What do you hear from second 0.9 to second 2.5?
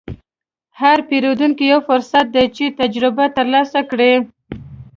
پیرودونکی یو فرصت دی